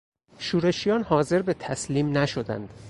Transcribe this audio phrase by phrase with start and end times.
[0.37, 2.69] شورشیان حاضر به تسلیم نشدند.